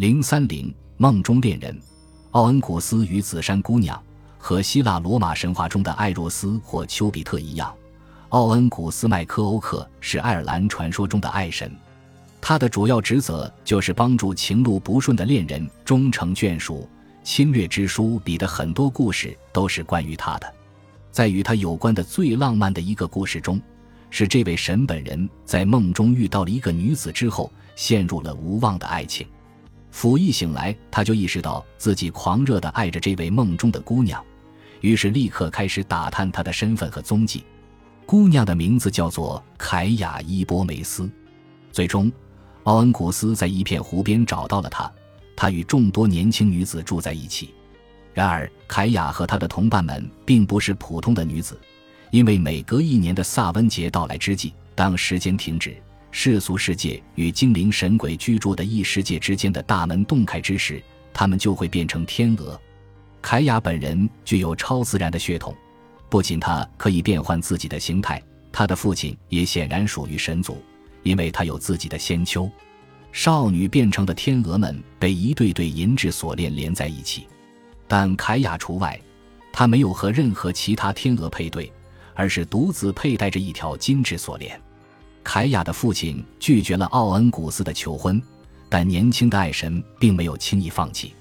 [0.00, 1.78] 零三零梦中恋人，
[2.30, 4.02] 奥恩古斯与紫杉姑娘
[4.38, 7.70] 和希腊罗马神话中的艾若斯或丘比特一样，
[8.30, 11.70] 奥恩古斯麦克欧克是爱尔兰传说中的爱神。
[12.40, 16.88] 他的主要职责就是帮助情路不顺的恋人终成眷属。
[17.22, 20.50] 侵略之书里的很多故事都是关于他的。
[21.10, 23.60] 在与他有关的最浪漫的一个故事中，
[24.08, 29.26] 是这位神本人在梦中遇到了一个女子之后，陷入了无望的爱情。
[29.90, 34.24] 甫一醒来，他就意识到自己狂热地爱着这位梦中的姑娘，
[34.80, 37.44] 于是立刻开始打探她的身份和踪迹。
[38.06, 41.10] 姑娘的名字叫做凯雅伊波梅斯。
[41.72, 42.10] 最终。
[42.64, 44.92] 奥恩古斯在一片湖边找到了她，
[45.34, 47.54] 她与众多年轻女子住在一起。
[48.12, 51.58] 然而，凯雅和她的同伴们并不是普通的女子，
[52.10, 55.74] 因为每隔一年的萨温节到来之际，当时间停止，
[56.10, 60.82] 世俗世界与精灵神鬼居住的异世界之间的大门洞开之时，
[61.12, 62.60] 他们就会变成天鹅。
[63.22, 65.54] 凯雅本人具有超自然的血统，
[66.08, 70.62] 不仅她可以变换自己的形态，她的父亲也显然属于神族。
[71.02, 72.50] 因为他有自己的仙丘，
[73.10, 77.26] 少女变成的天鹅们被一对对银质锁链连在一起，
[77.88, 79.00] 但凯雅除外，
[79.50, 81.72] 她没有和任何其他天鹅配对，
[82.14, 84.60] 而是独自佩戴着一条金质锁链。
[85.22, 88.20] 凯雅的父亲拒绝了奥恩古斯的求婚，
[88.68, 91.14] 但年轻的爱神并没有轻易放弃。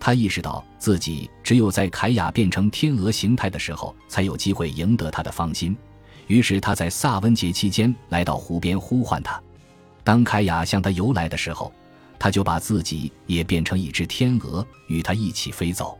[0.00, 5.76] 他意识到自己只有在凯雅变成天鹅形态的时候，才有机会赢得她的芳心。
[6.26, 9.40] 于是他在萨温节期间来到湖边呼唤他。
[10.02, 11.72] 当凯雅向他游来的时候，
[12.18, 15.98] 他就把自己也变成一只天鹅，与他一起飞走。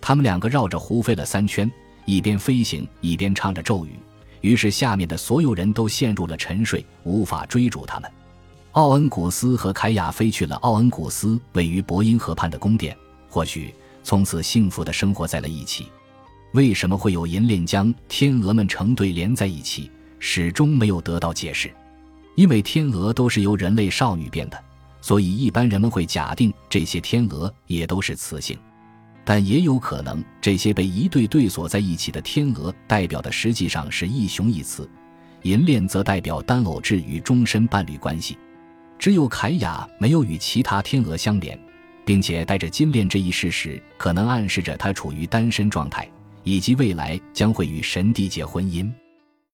[0.00, 1.70] 他们两个绕着湖飞了三圈，
[2.04, 3.90] 一边飞行一边唱着咒语。
[4.40, 8.10] 于是下面的所有人都陷入了沉睡，无法追逐他们。
[8.72, 12.96] 奥恩古斯和凯雅飞去了奥恩古斯位于伯因河畔的宫殿，
[13.28, 15.86] 或许从此幸福的生活在了一起。
[16.52, 21.72] 为什么会有银链将天鹅们成对连在一起，始终没有得到解释。
[22.34, 24.62] 因为天鹅都是由人类少女变的，
[25.00, 28.58] 所以一般人们会假定这些天鹅也都是雌性。
[29.26, 34.88] 但也有可能，这些被一对对锁在一起的天鹅代表的实际上是一雄一雌，
[35.42, 38.38] 银链则代表单偶制与终身伴侣关系。
[38.98, 41.58] 只有凯雅没有与其他天鹅相连，
[42.04, 46.08] 并且带着金链这一事实，可能暗示着她处于单身状态。
[46.46, 48.88] 以及未来将会与神帝结婚姻。